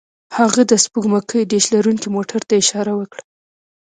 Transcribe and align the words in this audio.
هغه 0.37 0.61
د 0.71 0.73
سپوږمکۍ 0.83 1.41
ډیش 1.53 1.65
لرونکي 1.75 2.07
موټر 2.15 2.41
ته 2.47 2.53
اشاره 2.61 2.93
وکړه 2.97 3.23